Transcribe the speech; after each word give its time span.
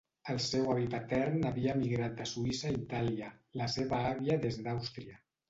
El 0.33 0.37
seu 0.43 0.69
avi 0.75 0.87
patern 0.93 1.45
havia 1.49 1.75
emigrat 1.79 2.15
de 2.23 2.27
Suïssa 2.31 2.67
a 2.73 2.73
Itàlia 2.79 3.29
la 3.63 3.69
seva 3.77 4.01
avia 4.15 4.41
des 4.49 4.61
d'Àustria. 4.67 5.23